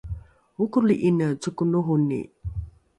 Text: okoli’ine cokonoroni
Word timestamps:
okoli’ine 0.63 1.27
cokonoroni 1.41 2.21